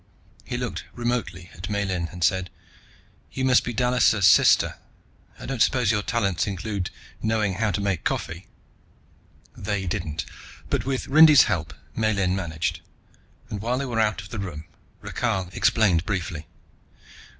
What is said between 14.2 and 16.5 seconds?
of the room Rakhal explained briefly.